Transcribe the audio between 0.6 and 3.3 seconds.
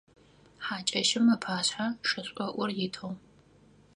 Хьакӏэщым ыпашъхьэ шышӏоӏур итыгъ.